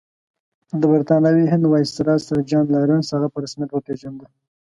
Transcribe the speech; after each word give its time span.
د 0.79 0.81
برټانوي 0.91 1.45
هند 1.49 1.63
ویسرا 1.71 2.15
سر 2.25 2.37
جان 2.49 2.65
لارنس 2.73 3.07
هغه 3.15 3.27
په 3.33 3.37
رسمیت 3.43 3.69
وپېژانده. 3.71 4.27